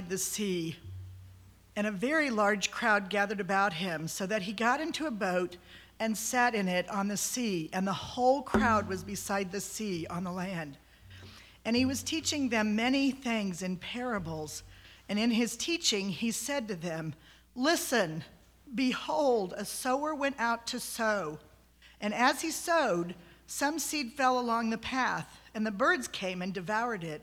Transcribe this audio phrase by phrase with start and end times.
[0.00, 0.76] the sea,
[1.76, 5.56] and a very large crowd gathered about him, so that he got into a boat
[6.00, 10.06] and sat in it on the sea, and the whole crowd was beside the sea
[10.08, 10.76] on the land.
[11.64, 14.62] And he was teaching them many things in parables.
[15.08, 17.14] And in his teaching, he said to them,
[17.56, 18.24] Listen,
[18.74, 21.38] behold, a sower went out to sow.
[22.00, 23.14] And as he sowed,
[23.46, 27.22] some seed fell along the path, and the birds came and devoured it.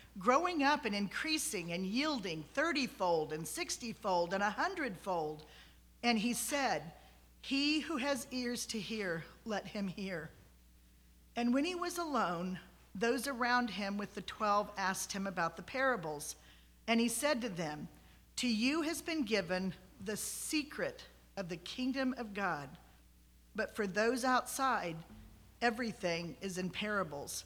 [0.19, 5.45] growing up and increasing and yielding thirtyfold and sixtyfold and a hundredfold.
[6.03, 6.83] And he said,
[7.41, 10.29] He who has ears to hear, let him hear.
[11.35, 12.59] And when he was alone,
[12.93, 16.35] those around him with the twelve asked him about the parables.
[16.87, 17.87] And he said to them,
[18.41, 19.71] to you has been given
[20.03, 21.03] the secret
[21.37, 22.67] of the kingdom of God.
[23.55, 24.95] But for those outside,
[25.61, 27.45] everything is in parables,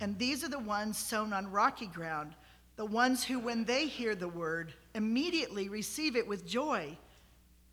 [0.00, 2.34] And these are the ones sown on rocky ground,
[2.76, 6.96] the ones who, when they hear the word, immediately receive it with joy.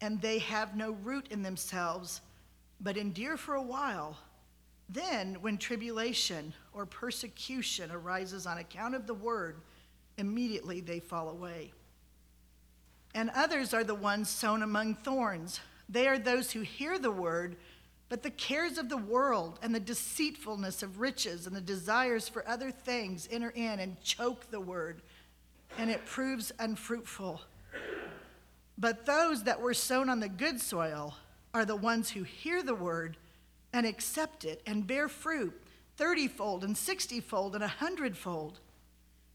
[0.02, 2.22] And they have no root in themselves,
[2.80, 4.17] but endure for a while.
[4.90, 9.62] Then, when tribulation or persecution arises on account of the word,
[10.17, 11.72] immediately they fall away.
[13.13, 15.59] And others are the ones sown among thorns.
[15.90, 17.57] They are those who hear the word,
[18.11, 22.45] but the cares of the world and the deceitfulness of riches and the desires for
[22.45, 25.01] other things enter in and choke the word,
[25.77, 27.39] and it proves unfruitful.
[28.77, 31.16] But those that were sown on the good soil
[31.53, 33.16] are the ones who hear the word
[33.72, 35.57] and accept it and bear fruit
[35.97, 38.59] thirtyfold and sixtyfold and a hundredfold.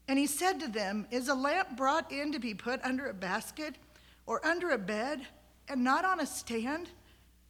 [0.07, 3.13] And he said to them, Is a lamp brought in to be put under a
[3.15, 3.73] basket
[4.27, 5.25] or under a bed
[5.67, 6.89] and not on a stand?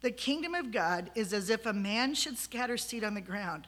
[0.00, 3.66] The kingdom of God is as if a man should scatter seed on the ground.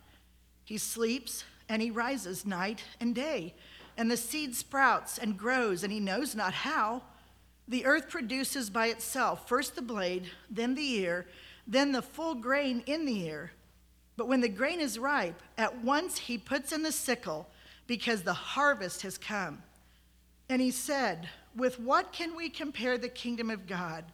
[0.64, 3.54] He sleeps and he rises night and day,
[3.96, 7.02] and the seed sprouts and grows, and he knows not how.
[7.68, 11.26] The earth produces by itself first the blade, then the ear,
[11.66, 13.52] then the full grain in the ear.
[14.16, 17.48] But when the grain is ripe, at once he puts in the sickle,
[17.86, 19.62] because the harvest has come.
[20.48, 24.04] And he said, With what can we compare the kingdom of God?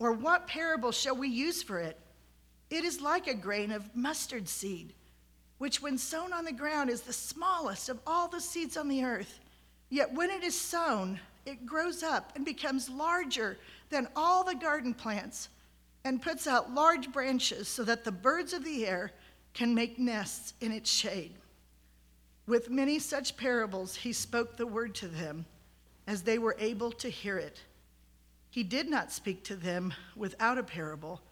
[0.00, 1.96] Or what parable shall we use for it?
[2.70, 4.94] It is like a grain of mustard seed,
[5.58, 9.04] which when sown on the ground is the smallest of all the seeds on the
[9.04, 9.40] earth.
[9.90, 13.58] Yet when it is sown, it grows up and becomes larger
[13.90, 15.50] than all the garden plants
[16.02, 19.12] and puts out large branches so that the birds of the air
[19.52, 21.34] can make nests in its shade.
[22.46, 25.44] With many such parables, he spoke the word to them
[26.06, 27.60] as they were able to hear it.
[28.50, 31.22] He did not speak to them without a parable,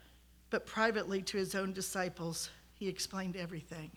[0.51, 3.91] but privately to his own disciples, he explained everything.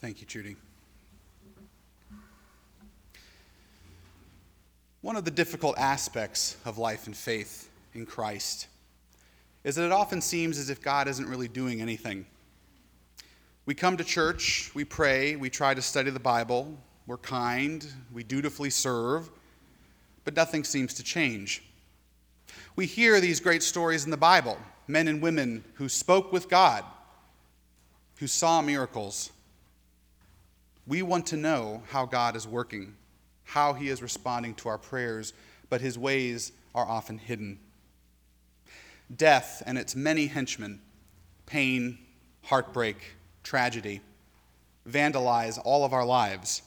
[0.00, 0.56] Thank you, Judy.
[5.00, 8.66] One of the difficult aspects of life and faith in Christ
[9.64, 12.26] is that it often seems as if God isn't really doing anything.
[13.64, 18.22] We come to church, we pray, we try to study the Bible, we're kind, we
[18.22, 19.30] dutifully serve,
[20.24, 21.62] but nothing seems to change.
[22.76, 26.84] We hear these great stories in the Bible men and women who spoke with God,
[28.16, 29.30] who saw miracles.
[30.86, 32.96] We want to know how God is working,
[33.44, 35.32] how he is responding to our prayers,
[35.68, 37.60] but his ways are often hidden.
[39.14, 40.80] Death and its many henchmen,
[41.46, 41.98] pain,
[42.42, 42.96] heartbreak,
[43.44, 44.00] tragedy,
[44.88, 46.62] vandalize all of our lives.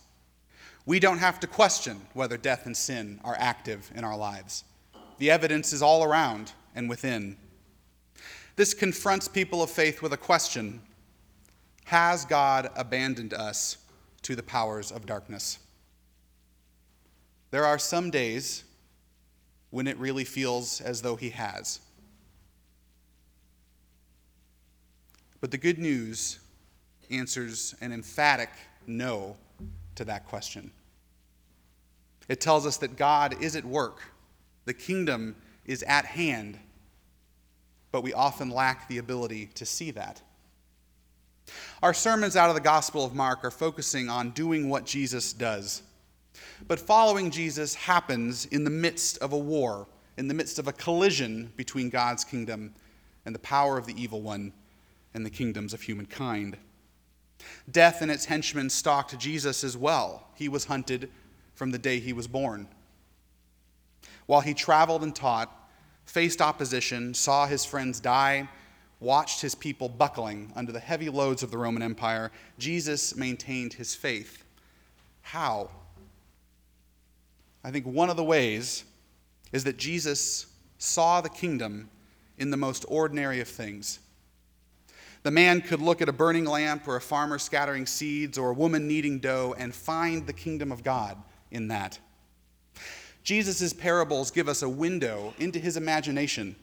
[0.85, 4.65] We don't have to question whether death and sin are active in our lives.
[5.17, 7.37] The evidence is all around and within.
[8.55, 10.81] This confronts people of faith with a question
[11.85, 13.77] Has God abandoned us
[14.23, 15.59] to the powers of darkness?
[17.51, 18.63] There are some days
[19.69, 21.79] when it really feels as though He has.
[25.39, 26.39] But the good news
[27.09, 28.49] answers an emphatic
[28.85, 29.37] no
[29.95, 30.71] to that question.
[32.29, 34.01] It tells us that God is at work,
[34.65, 35.35] the kingdom
[35.65, 36.57] is at hand,
[37.91, 40.21] but we often lack the ability to see that.
[41.81, 45.83] Our sermons out of the Gospel of Mark are focusing on doing what Jesus does.
[46.67, 49.87] But following Jesus happens in the midst of a war,
[50.17, 52.73] in the midst of a collision between God's kingdom
[53.25, 54.53] and the power of the evil one
[55.13, 56.57] and the kingdoms of humankind.
[57.69, 60.27] Death and its henchmen stalked Jesus as well.
[60.35, 61.09] He was hunted
[61.55, 62.67] from the day he was born.
[64.25, 65.51] While he traveled and taught,
[66.05, 68.49] faced opposition, saw his friends die,
[68.99, 73.93] watched his people buckling under the heavy loads of the Roman Empire, Jesus maintained his
[73.93, 74.43] faith.
[75.21, 75.69] How?
[77.63, 78.83] I think one of the ways
[79.51, 80.47] is that Jesus
[80.77, 81.89] saw the kingdom
[82.37, 83.99] in the most ordinary of things.
[85.23, 88.53] The man could look at a burning lamp or a farmer scattering seeds or a
[88.53, 91.17] woman kneading dough and find the kingdom of God
[91.49, 91.97] in that.
[93.23, 96.57] Jesus' parables give us a window into his imagination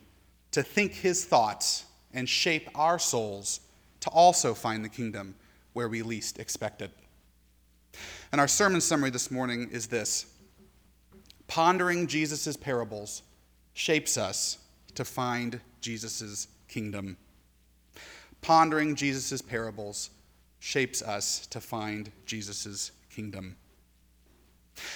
[0.51, 3.61] to think his thoughts and shape our souls
[4.01, 5.35] to also find the kingdom
[5.73, 6.91] where we least expect it.
[8.31, 10.27] And our sermon summary this morning is this
[11.49, 13.23] Pondering Jesus' parables
[13.73, 14.59] shapes us
[14.95, 17.17] to find Jesus' kingdom
[18.43, 20.11] pondering Jesus' parables
[20.59, 23.57] shapes us to find Jesus' kingdom.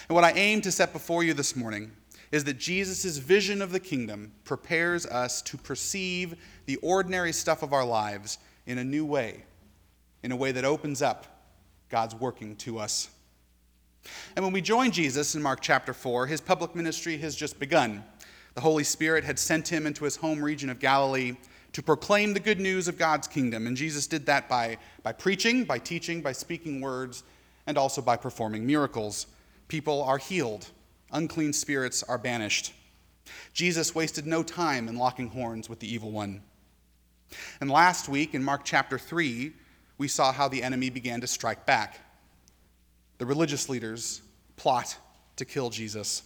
[0.08, 1.92] And what I aim to set before you this morning
[2.32, 6.34] is that Jesus' vision of the kingdom prepares us to perceive
[6.66, 9.44] the ordinary stuff of our lives in a new way,
[10.22, 11.26] in a way that opens up
[11.90, 13.08] God's working to us.
[14.36, 18.04] And when we join Jesus in Mark chapter 4, his public ministry has just begun.
[18.54, 21.36] The Holy Spirit had sent him into his home region of Galilee
[21.74, 23.66] to proclaim the good news of God's kingdom.
[23.66, 27.24] And Jesus did that by, by preaching, by teaching, by speaking words,
[27.66, 29.26] and also by performing miracles.
[29.66, 30.70] People are healed,
[31.10, 32.72] unclean spirits are banished.
[33.52, 36.42] Jesus wasted no time in locking horns with the evil one.
[37.60, 39.52] And last week in Mark chapter 3,
[39.98, 41.98] we saw how the enemy began to strike back.
[43.18, 44.22] The religious leaders
[44.56, 44.96] plot
[45.36, 46.22] to kill Jesus.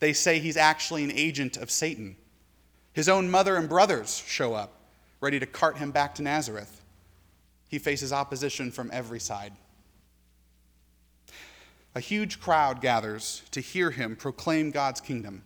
[0.00, 2.16] They say he's actually an agent of Satan
[2.96, 4.72] his own mother and brothers show up,
[5.20, 6.82] ready to cart him back to Nazareth.
[7.68, 9.52] He faces opposition from every side.
[11.94, 15.42] A huge crowd gathers to hear him proclaim God's kingdom.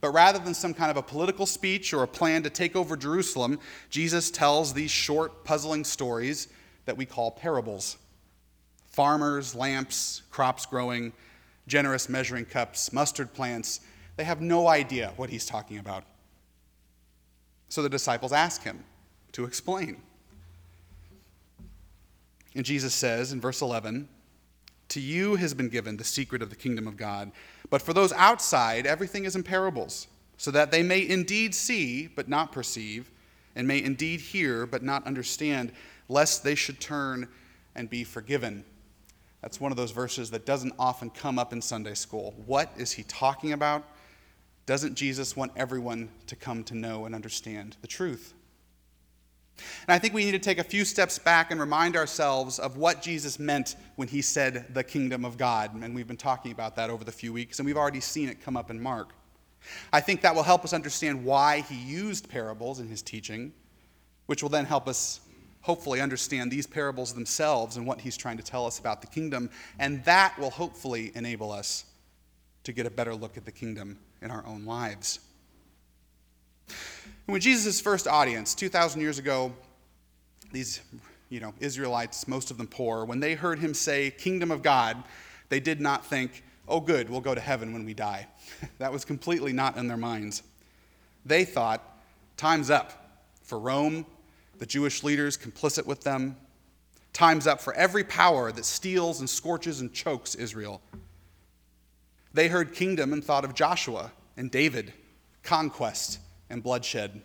[0.00, 2.96] But rather than some kind of a political speech or a plan to take over
[2.96, 3.58] Jerusalem,
[3.90, 6.48] Jesus tells these short, puzzling stories
[6.86, 7.98] that we call parables
[8.86, 11.12] farmers, lamps, crops growing,
[11.66, 13.80] generous measuring cups, mustard plants.
[14.16, 16.04] They have no idea what he's talking about.
[17.72, 18.84] So the disciples ask him
[19.32, 19.96] to explain.
[22.54, 24.10] And Jesus says in verse 11,
[24.90, 27.32] To you has been given the secret of the kingdom of God.
[27.70, 32.28] But for those outside, everything is in parables, so that they may indeed see, but
[32.28, 33.10] not perceive,
[33.56, 35.72] and may indeed hear, but not understand,
[36.10, 37.26] lest they should turn
[37.74, 38.66] and be forgiven.
[39.40, 42.34] That's one of those verses that doesn't often come up in Sunday school.
[42.44, 43.82] What is he talking about?
[44.66, 48.34] Doesn't Jesus want everyone to come to know and understand the truth?
[49.86, 52.76] And I think we need to take a few steps back and remind ourselves of
[52.76, 55.74] what Jesus meant when he said the kingdom of God.
[55.74, 58.40] And we've been talking about that over the few weeks, and we've already seen it
[58.40, 59.10] come up in Mark.
[59.92, 63.52] I think that will help us understand why he used parables in his teaching,
[64.26, 65.20] which will then help us
[65.60, 69.48] hopefully understand these parables themselves and what he's trying to tell us about the kingdom.
[69.78, 71.84] And that will hopefully enable us
[72.64, 75.20] to get a better look at the kingdom in our own lives.
[77.26, 79.52] when Jesus' first audience, 2,000 years ago,
[80.52, 80.80] these
[81.28, 85.02] you know, Israelites, most of them poor, when they heard him say, Kingdom of God,
[85.48, 88.26] they did not think, oh, good, we'll go to heaven when we die.
[88.78, 90.42] that was completely not in their minds.
[91.24, 91.82] They thought,
[92.36, 94.06] time's up for Rome,
[94.58, 96.36] the Jewish leaders complicit with them.
[97.12, 100.80] Time's up for every power that steals and scorches and chokes Israel.
[102.34, 104.92] They heard kingdom and thought of Joshua and David,
[105.42, 107.22] conquest and bloodshed.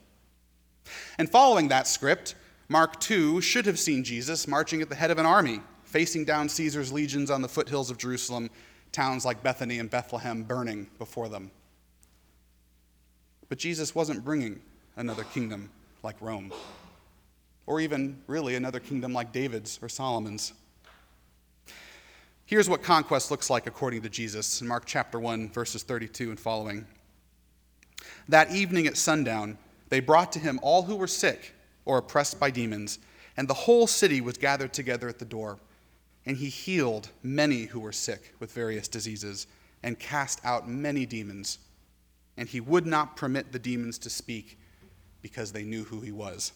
[1.17, 2.35] And following that script,
[2.69, 6.49] Mark 2 should have seen Jesus marching at the head of an army, facing down
[6.49, 8.49] Caesar's legions on the foothills of Jerusalem,
[8.91, 11.51] towns like Bethany and Bethlehem burning before them.
[13.49, 14.61] But Jesus wasn't bringing
[14.97, 15.69] another kingdom
[16.03, 16.51] like Rome,
[17.65, 20.53] or even really another kingdom like David's or Solomon's.
[22.47, 26.39] Here's what conquest looks like according to Jesus in Mark chapter 1, verses 32 and
[26.39, 26.87] following.
[28.29, 29.57] That evening at sundown,
[29.89, 32.99] they brought to him all who were sick or oppressed by demons,
[33.35, 35.59] and the whole city was gathered together at the door.
[36.25, 39.47] And he healed many who were sick with various diseases
[39.83, 41.59] and cast out many demons.
[42.37, 44.57] And he would not permit the demons to speak
[45.21, 46.53] because they knew who he was.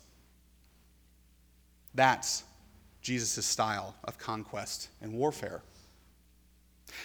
[1.94, 2.46] That's
[3.02, 5.62] Jesus' style of conquest and warfare.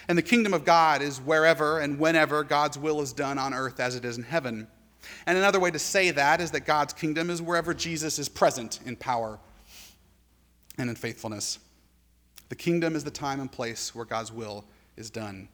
[0.08, 3.80] And the kingdom of God is wherever and whenever God's will is done on earth
[3.80, 4.68] as it is in heaven.
[5.26, 8.80] And another way to say that is that God's kingdom is wherever Jesus is present
[8.84, 9.38] in power
[10.78, 11.58] and in faithfulness.
[12.48, 14.64] The kingdom is the time and place where God's will
[14.96, 15.48] is done.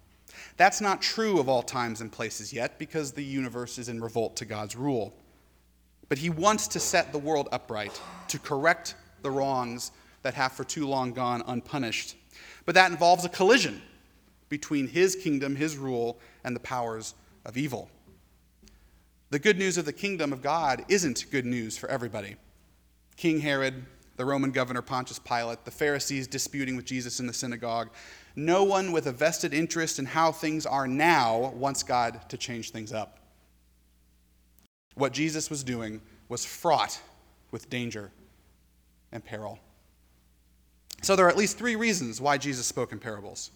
[0.56, 4.36] That's not true of all times and places yet because the universe is in revolt
[4.36, 5.14] to God's rule.
[6.08, 7.98] But he wants to set the world upright,
[8.28, 12.16] to correct the wrongs that have for too long gone unpunished.
[12.64, 13.80] But that involves a collision
[14.52, 17.14] between his kingdom, his rule, and the powers
[17.46, 17.88] of evil.
[19.30, 22.36] The good news of the kingdom of God isn't good news for everybody.
[23.16, 27.88] King Herod, the Roman governor Pontius Pilate, the Pharisees disputing with Jesus in the synagogue,
[28.36, 32.72] no one with a vested interest in how things are now wants God to change
[32.72, 33.20] things up.
[34.96, 37.00] What Jesus was doing was fraught
[37.52, 38.12] with danger
[39.12, 39.58] and peril.
[41.00, 43.50] So there are at least three reasons why Jesus spoke in parables.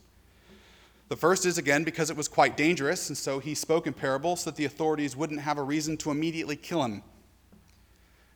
[1.09, 4.41] The first is, again, because it was quite dangerous, and so he spoke in parables
[4.41, 7.03] so that the authorities wouldn't have a reason to immediately kill him.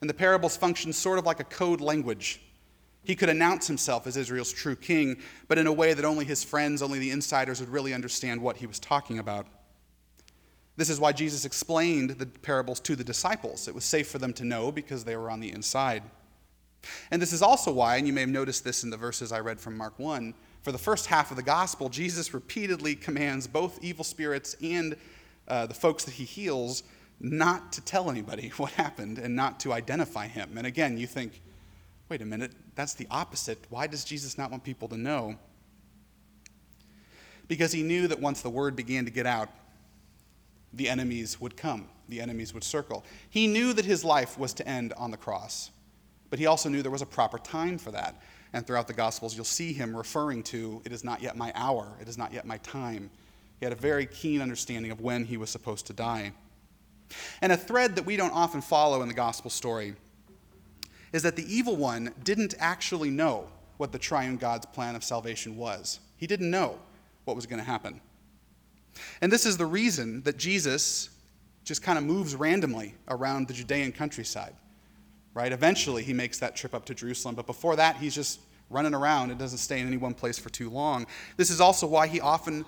[0.01, 2.41] And the parables functioned sort of like a code language.
[3.03, 5.17] He could announce himself as Israel's true king,
[5.49, 8.59] but in a way that only his friends, only the insiders would really understand what
[8.59, 9.47] he was talking about.
[10.77, 13.69] This is why Jesus explained the parables to the disciples.
[13.69, 16.03] It was safe for them to know because they were on the inside.
[17.11, 19.41] And this is also why, and you may have noticed this in the verses I
[19.41, 23.83] read from Mark 1, for the first half of the gospel, Jesus repeatedly commands both
[23.83, 24.97] evil spirits and
[25.49, 26.83] uh, the folks that he heals
[27.21, 30.57] not to tell anybody what happened and not to identify him.
[30.57, 31.41] And again, you think,
[32.09, 33.59] wait a minute, that's the opposite.
[33.71, 35.37] Why does Jesus not want people to know?
[37.49, 39.49] Because he knew that once the word began to get out,
[40.73, 43.05] the enemies would come, the enemies would circle.
[43.29, 45.71] He knew that his life was to end on the cross,
[46.29, 48.23] but he also knew there was a proper time for that.
[48.53, 51.97] And throughout the Gospels, you'll see him referring to, It is not yet my hour,
[52.01, 53.11] it is not yet my time.
[53.59, 56.33] He had a very keen understanding of when he was supposed to die.
[57.43, 59.95] And a thread that we don't often follow in the Gospel story
[61.13, 65.57] is that the evil one didn't actually know what the triune God's plan of salvation
[65.57, 66.01] was.
[66.17, 66.79] He didn't know
[67.25, 68.01] what was going to happen.
[69.21, 71.11] And this is the reason that Jesus
[71.65, 74.55] just kind of moves randomly around the Judean countryside
[75.35, 75.53] right?
[75.53, 79.31] Eventually, he makes that trip up to Jerusalem, but before that, he's just running around
[79.31, 81.07] and doesn't stay in any one place for too long.
[81.37, 82.65] This is also why he often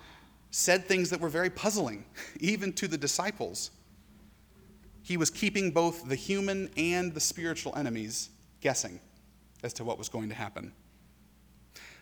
[0.50, 2.04] said things that were very puzzling,
[2.40, 3.71] even to the disciples.
[5.02, 9.00] He was keeping both the human and the spiritual enemies guessing
[9.62, 10.73] as to what was going to happen.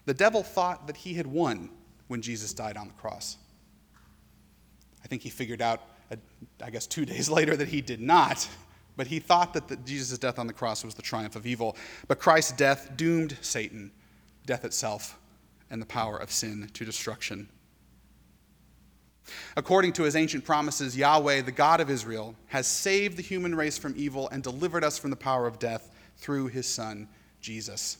[0.04, 1.70] The devil thought that he had won
[2.08, 3.36] when Jesus died on the cross.
[5.02, 6.16] I think he figured out, uh,
[6.62, 8.48] I guess, two days later that he did not.
[9.00, 11.74] But he thought that the, Jesus' death on the cross was the triumph of evil.
[12.06, 13.92] But Christ's death doomed Satan,
[14.44, 15.18] death itself,
[15.70, 17.48] and the power of sin to destruction.
[19.56, 23.78] According to his ancient promises, Yahweh, the God of Israel, has saved the human race
[23.78, 27.08] from evil and delivered us from the power of death through his Son,
[27.40, 27.96] Jesus.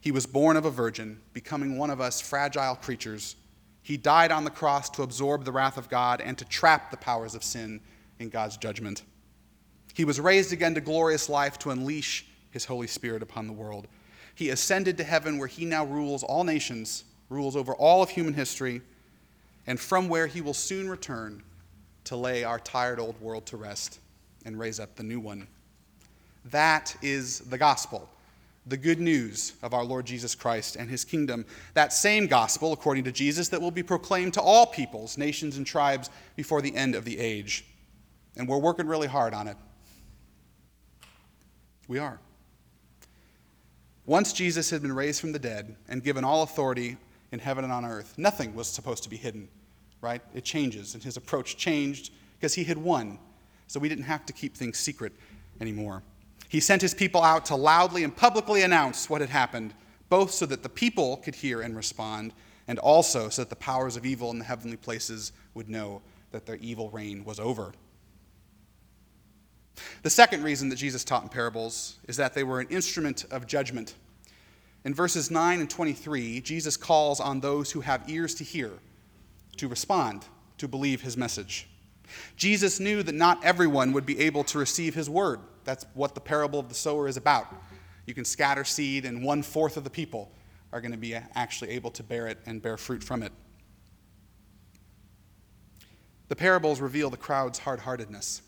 [0.00, 3.34] He was born of a virgin, becoming one of us fragile creatures.
[3.82, 6.96] He died on the cross to absorb the wrath of God and to trap the
[6.96, 7.80] powers of sin
[8.20, 9.02] in God's judgment.
[9.98, 13.88] He was raised again to glorious life to unleash his Holy Spirit upon the world.
[14.36, 18.32] He ascended to heaven where he now rules all nations, rules over all of human
[18.32, 18.80] history,
[19.66, 21.42] and from where he will soon return
[22.04, 23.98] to lay our tired old world to rest
[24.44, 25.48] and raise up the new one.
[26.44, 28.08] That is the gospel,
[28.66, 31.44] the good news of our Lord Jesus Christ and his kingdom.
[31.74, 35.66] That same gospel, according to Jesus, that will be proclaimed to all peoples, nations, and
[35.66, 37.64] tribes before the end of the age.
[38.36, 39.56] And we're working really hard on it.
[41.88, 42.20] We are.
[44.06, 46.96] Once Jesus had been raised from the dead and given all authority
[47.32, 49.48] in heaven and on earth, nothing was supposed to be hidden
[50.00, 50.22] right?
[50.34, 53.18] It changes, and his approach changed because he had won.
[53.66, 55.12] So we didn't have to keep things secret
[55.60, 56.02] anymore.
[56.48, 59.74] He sent his people out to loudly and publicly announce what had happened,
[60.08, 62.32] both so that the people could hear and respond,
[62.66, 66.46] and also so that the powers of evil in the heavenly places would know that
[66.46, 67.72] their evil reign was over.
[70.02, 73.46] The second reason that Jesus taught in parables is that they were an instrument of
[73.46, 73.94] judgment.
[74.84, 78.72] In verses 9 and 23, Jesus calls on those who have ears to hear
[79.58, 80.24] to respond,
[80.58, 81.68] to believe his message.
[82.36, 85.40] Jesus knew that not everyone would be able to receive his word.
[85.64, 87.46] That's what the parable of the sower is about.
[88.06, 90.30] You can scatter seed, and one fourth of the people
[90.72, 93.32] are going to be actually able to bear it and bear fruit from it.
[96.28, 98.42] The parables reveal the crowd's hard heartedness.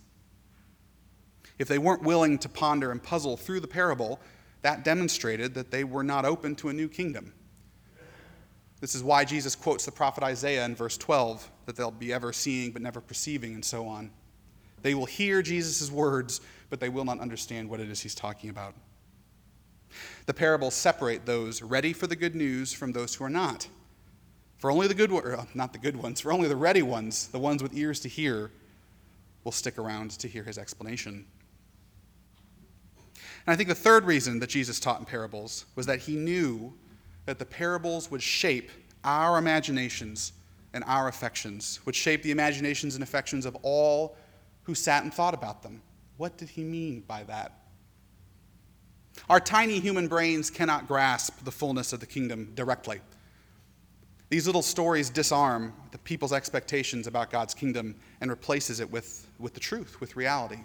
[1.60, 4.18] If they weren't willing to ponder and puzzle through the parable,
[4.62, 7.34] that demonstrated that they were not open to a new kingdom.
[8.80, 12.32] This is why Jesus quotes the prophet Isaiah in verse 12 that they'll be ever
[12.32, 14.10] seeing but never perceiving, and so on.
[14.80, 16.40] They will hear Jesus' words,
[16.70, 18.74] but they will not understand what it is he's talking about.
[20.24, 23.68] The parables separate those ready for the good news from those who are not.
[24.56, 27.28] For only the good ones, uh, not the good ones, for only the ready ones,
[27.28, 28.50] the ones with ears to hear,
[29.44, 31.26] will stick around to hear his explanation.
[33.50, 36.72] And I think the third reason that Jesus taught in parables was that he knew
[37.24, 38.70] that the parables would shape
[39.02, 40.34] our imaginations
[40.72, 44.16] and our affections, would shape the imaginations and affections of all
[44.62, 45.82] who sat and thought about them.
[46.16, 47.58] What did he mean by that?
[49.28, 53.00] Our tiny human brains cannot grasp the fullness of the kingdom directly.
[54.28, 59.54] These little stories disarm the people's expectations about God's kingdom and replaces it with, with
[59.54, 60.60] the truth, with reality.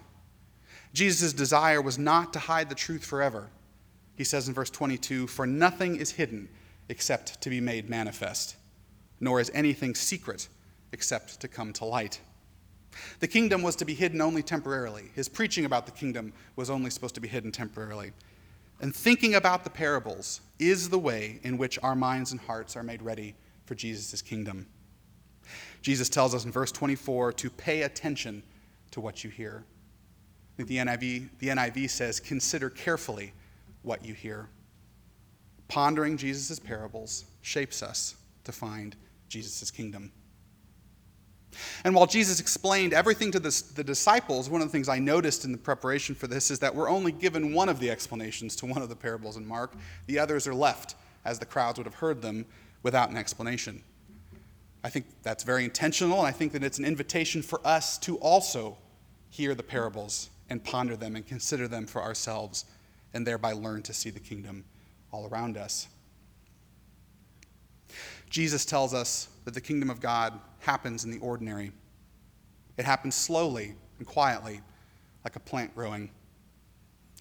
[0.96, 3.50] Jesus' desire was not to hide the truth forever.
[4.16, 6.48] He says in verse 22 For nothing is hidden
[6.88, 8.56] except to be made manifest,
[9.20, 10.48] nor is anything secret
[10.92, 12.20] except to come to light.
[13.20, 15.10] The kingdom was to be hidden only temporarily.
[15.14, 18.12] His preaching about the kingdom was only supposed to be hidden temporarily.
[18.80, 22.82] And thinking about the parables is the way in which our minds and hearts are
[22.82, 23.34] made ready
[23.66, 24.66] for Jesus' kingdom.
[25.82, 28.42] Jesus tells us in verse 24 to pay attention
[28.92, 29.66] to what you hear.
[30.56, 33.32] The NIV, the NIV says, Consider carefully
[33.82, 34.48] what you hear.
[35.68, 38.96] Pondering Jesus' parables shapes us to find
[39.28, 40.12] Jesus' kingdom.
[41.84, 45.44] And while Jesus explained everything to the, the, disciples, one of the things I noticed
[45.44, 48.66] in the preparation for this is that we're only given one of the explanations to
[48.66, 49.74] one of the parables in Mark.
[50.06, 52.46] The others are left, as the crowds would have heard them,
[52.82, 53.82] without an explanation.
[54.84, 58.16] I think that's very intentional, and I think that it's an invitation for us to
[58.18, 58.76] also
[59.30, 62.64] hear the parables and ponder them and consider them for ourselves,
[63.14, 64.64] and thereby learn to see the kingdom
[65.12, 65.88] all around us.
[68.30, 71.72] Jesus tells us that the kingdom of God happens in the ordinary.
[72.76, 74.60] It happens slowly and quietly,
[75.24, 76.10] like a plant growing.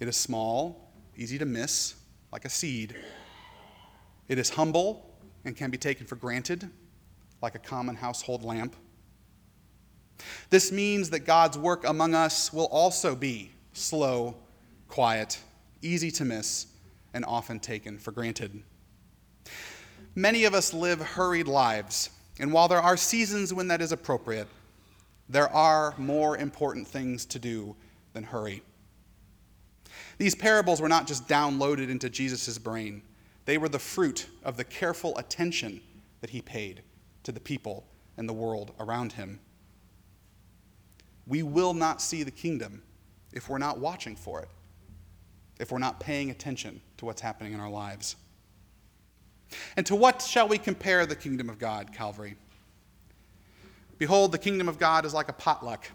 [0.01, 1.95] It is small, easy to miss,
[2.31, 2.95] like a seed.
[4.27, 6.69] It is humble and can be taken for granted,
[7.41, 8.75] like a common household lamp.
[10.49, 14.35] This means that God's work among us will also be slow,
[14.87, 15.39] quiet,
[15.81, 16.67] easy to miss,
[17.13, 18.63] and often taken for granted.
[20.15, 24.47] Many of us live hurried lives, and while there are seasons when that is appropriate,
[25.27, 27.75] there are more important things to do
[28.13, 28.61] than hurry.
[30.17, 33.01] These parables were not just downloaded into Jesus' brain,
[33.45, 35.81] they were the fruit of the careful attention
[36.21, 36.81] that he paid
[37.23, 37.85] to the people
[38.17, 39.39] and the world around him.
[41.27, 42.81] We will not see the kingdom
[43.33, 44.49] if we're not watching for it,
[45.59, 48.15] if we're not paying attention to what's happening in our lives.
[49.77, 52.35] And to what shall we compare the kingdom of God, Calvary?
[53.97, 55.85] Behold, the kingdom of God is like a potluck.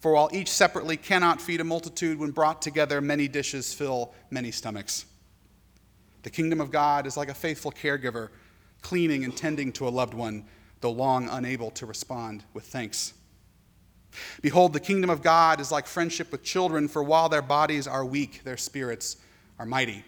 [0.00, 4.50] For while each separately cannot feed a multitude, when brought together, many dishes fill many
[4.50, 5.06] stomachs.
[6.22, 8.28] The kingdom of God is like a faithful caregiver,
[8.82, 10.44] cleaning and tending to a loved one,
[10.80, 13.14] though long unable to respond with thanks.
[14.42, 18.04] Behold, the kingdom of God is like friendship with children, for while their bodies are
[18.04, 19.16] weak, their spirits
[19.58, 20.04] are mighty.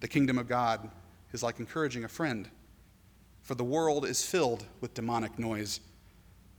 [0.00, 0.90] The kingdom of God
[1.32, 2.48] is like encouraging a friend,
[3.42, 5.80] for the world is filled with demonic noise,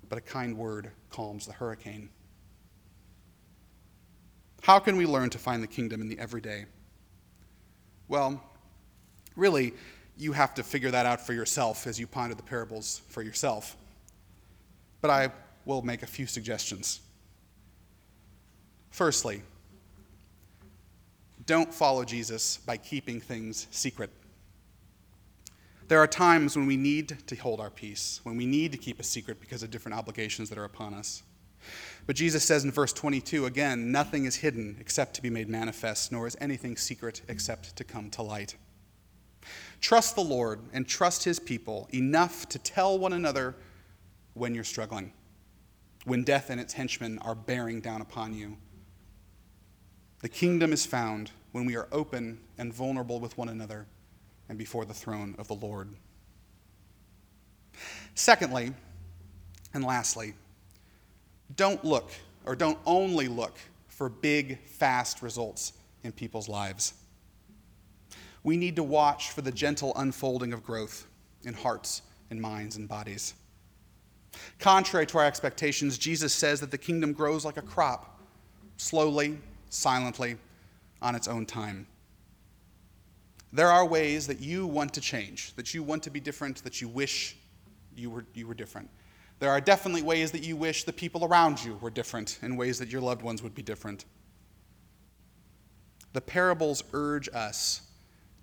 [0.10, 2.10] but a kind word calms the hurricane.
[4.62, 6.66] How can we learn to find the kingdom in the everyday?
[8.08, 8.44] Well,
[9.36, 9.74] really,
[10.18, 13.76] you have to figure that out for yourself as you ponder the parables for yourself
[15.02, 15.32] but I
[15.66, 17.02] will make a few suggestions.
[18.92, 19.42] Firstly,
[21.46, 24.10] don't follow Jesus by keeping things secret.
[25.88, 29.00] There are times when we need to hold our peace, when we need to keep
[29.00, 31.24] a secret because of different obligations that are upon us.
[32.06, 36.12] But Jesus says in verse 22 again, nothing is hidden except to be made manifest,
[36.12, 38.56] nor is anything secret except to come to light.
[39.80, 43.56] Trust the Lord and trust his people enough to tell one another
[44.34, 45.14] when you're struggling,
[46.06, 48.58] when death and its henchmen are bearing down upon you.
[50.22, 53.88] The kingdom is found when we are open and vulnerable with one another
[54.48, 55.90] and before the throne of the Lord.
[58.16, 58.74] Secondly,
[59.74, 60.34] and lastly,
[61.56, 62.12] don't look
[62.46, 66.94] or don't only look for big, fast results in people's lives.
[68.44, 71.08] We need to watch for the gentle unfolding of growth
[71.44, 73.34] in hearts and minds and bodies.
[74.60, 78.20] Contrary to our expectations, Jesus says that the kingdom grows like a crop,
[78.78, 79.38] slowly,
[79.70, 80.38] silently,
[81.02, 81.88] on its own time.
[83.54, 86.80] There are ways that you want to change, that you want to be different, that
[86.80, 87.36] you wish
[87.96, 88.90] you were, you were different.
[89.40, 92.80] There are definitely ways that you wish the people around you were different, and ways
[92.80, 94.06] that your loved ones would be different.
[96.14, 97.82] The parables urge us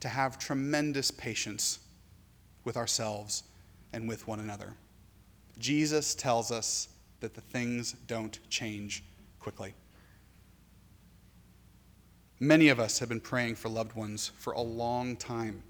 [0.01, 1.79] to have tremendous patience
[2.65, 3.45] with ourselves
[3.93, 4.75] and with one another.
[5.59, 6.89] Jesus tells us
[7.21, 9.03] that the things don't change
[9.41, 9.75] quickly.
[12.41, 15.63] Many of us have been praying for loved ones for a long time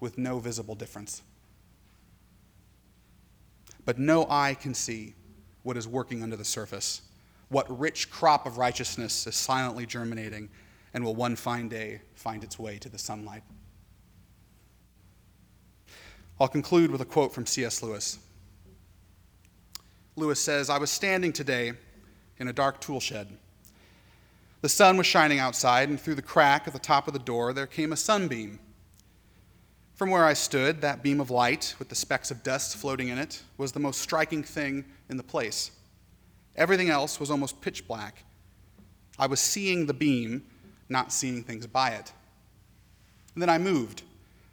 [0.00, 1.22] with no visible difference.
[3.84, 5.14] But no eye can see
[5.62, 7.02] what is working under the surface,
[7.48, 10.48] what rich crop of righteousness is silently germinating
[10.94, 13.42] and will one fine day find its way to the sunlight.
[16.40, 17.82] I'll conclude with a quote from C.S.
[17.82, 18.18] Lewis.
[20.16, 21.72] Lewis says, I was standing today
[22.38, 23.28] in a dark tool shed.
[24.60, 27.52] The sun was shining outside, and through the crack at the top of the door
[27.52, 28.58] there came a sunbeam.
[29.94, 33.18] From where I stood, that beam of light, with the specks of dust floating in
[33.18, 35.70] it, was the most striking thing in the place.
[36.56, 38.24] Everything else was almost pitch black.
[39.18, 40.44] I was seeing the beam,
[40.88, 42.12] not seeing things by it.
[43.34, 44.02] And then I moved,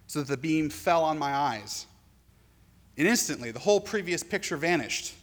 [0.06, 1.86] so that the beam fell on my eyes.
[2.98, 5.14] And instantly, the whole previous picture vanished.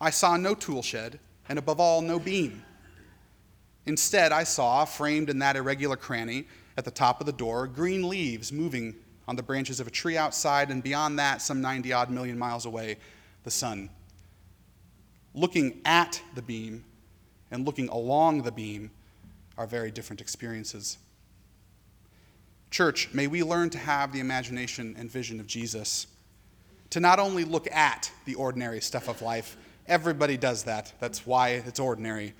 [0.00, 2.64] I saw no tool shed, and above all, no beam.
[3.86, 8.08] Instead, I saw, framed in that irregular cranny at the top of the door, green
[8.08, 8.94] leaves moving
[9.28, 12.66] on the branches of a tree outside, and beyond that, some 90 odd million miles
[12.66, 12.96] away,
[13.44, 13.90] the sun.
[15.34, 16.84] Looking at the beam
[17.50, 18.90] and looking along the beam
[19.56, 20.98] are very different experiences.
[22.70, 26.06] Church, may we learn to have the imagination and vision of Jesus,
[26.90, 31.50] to not only look at the ordinary stuff of life, everybody does that, that's why
[31.50, 32.34] it's ordinary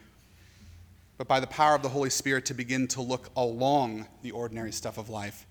[1.16, 4.72] but by the power of the Holy Spirit to begin to look along the ordinary
[4.72, 5.46] stuff of life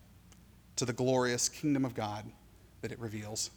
[0.76, 2.26] to the glorious kingdom of God
[2.82, 3.50] that it reveals.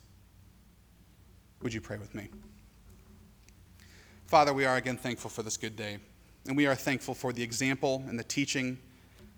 [1.63, 2.29] Would you pray with me?
[4.27, 5.99] Father, we are again thankful for this good day,
[6.47, 8.79] and we are thankful for the example and the teaching,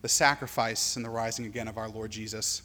[0.03, 2.63] the sacrifice, and the rising again of our Lord Jesus.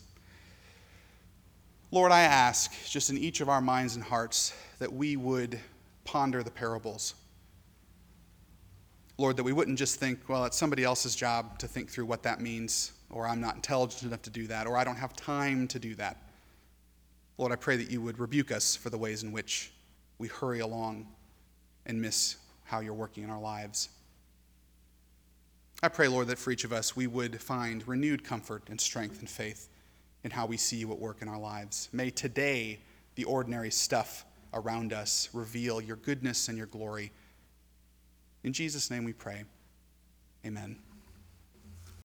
[1.92, 5.60] Lord, I ask, just in each of our minds and hearts, that we would
[6.04, 7.16] ponder the parables
[9.18, 12.24] Lord, that we wouldn't just think, well, it's somebody else's job to think through what
[12.24, 15.68] that means, or I'm not intelligent enough to do that, or I don't have time
[15.68, 16.18] to do that.
[17.38, 19.72] Lord, I pray that you would rebuke us for the ways in which
[20.18, 21.08] we hurry along
[21.86, 23.90] and miss how you're working in our lives.
[25.84, 29.20] I pray, Lord, that for each of us we would find renewed comfort and strength
[29.20, 29.70] and faith
[30.24, 31.90] in how we see you at work in our lives.
[31.92, 32.80] May today
[33.16, 37.12] the ordinary stuff around us reveal your goodness and your glory
[38.44, 39.46] in Jesus' name we pray.
[40.46, 40.78] Amen.